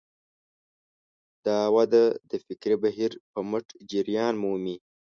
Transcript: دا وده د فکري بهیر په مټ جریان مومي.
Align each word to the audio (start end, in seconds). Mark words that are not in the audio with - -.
دا 1.45 1.59
وده 1.75 2.03
د 2.29 2.31
فکري 2.45 2.75
بهیر 2.83 3.11
په 3.31 3.39
مټ 3.49 3.65
جریان 3.91 4.33
مومي. 4.43 4.75